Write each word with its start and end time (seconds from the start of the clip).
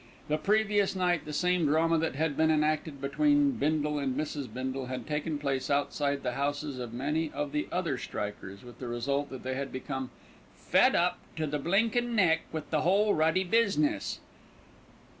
The 0.29 0.39
previous 0.39 0.95
night 0.95 1.25
the 1.25 1.31
same 1.31 1.67
drama 1.67 1.95
that 1.99 2.15
had 2.15 2.35
been 2.35 2.49
enacted 2.49 2.99
between 2.99 3.51
Bindle 3.51 3.99
and 3.99 4.17
Mrs. 4.17 4.51
Bindle 4.51 4.87
had 4.87 5.05
taken 5.05 5.37
place 5.37 5.69
outside 5.69 6.23
the 6.23 6.31
houses 6.31 6.79
of 6.79 6.91
many 6.91 7.29
of 7.33 7.51
the 7.51 7.67
other 7.71 7.99
strikers, 7.99 8.63
with 8.63 8.79
the 8.79 8.87
result 8.87 9.29
that 9.29 9.43
they 9.43 9.53
had 9.53 9.71
become 9.71 10.09
"fed 10.55 10.95
up 10.95 11.19
to 11.35 11.45
the 11.45 11.59
blinkin' 11.59 12.15
neck 12.15 12.41
with 12.51 12.71
the 12.71 12.81
whole 12.81 13.13
ruddy 13.13 13.43
business." 13.43 14.19